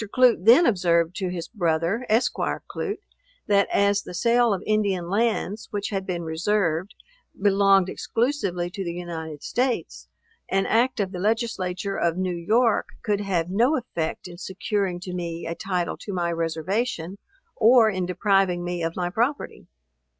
Clute 0.11 0.45
then 0.45 0.65
observed 0.65 1.15
to 1.17 1.29
his 1.29 1.47
brother, 1.47 2.07
Esq. 2.09 2.33
Clute, 2.33 3.03
that 3.45 3.67
as 3.71 4.01
the 4.01 4.15
sale 4.15 4.51
of 4.51 4.63
Indian 4.65 5.11
lands, 5.11 5.67
which 5.69 5.89
had 5.91 6.07
been 6.07 6.23
reserved, 6.23 6.95
belonged 7.39 7.87
exclusively 7.87 8.71
to 8.71 8.83
the 8.83 8.95
United 8.95 9.43
States, 9.43 10.07
an 10.49 10.65
act 10.65 10.99
of 10.99 11.11
the 11.11 11.19
Legislature 11.19 11.97
of 11.97 12.17
New 12.17 12.35
York 12.35 12.87
could 13.03 13.21
have 13.21 13.51
no 13.51 13.75
effect 13.77 14.27
in 14.27 14.39
securing 14.39 14.99
to 14.99 15.13
me 15.13 15.45
a 15.45 15.53
title 15.53 15.97
to 15.97 16.11
my 16.13 16.31
reservation, 16.31 17.19
or 17.55 17.87
in 17.87 18.07
depriving 18.07 18.63
me 18.63 18.81
of 18.81 18.95
my 18.95 19.11
property. 19.11 19.67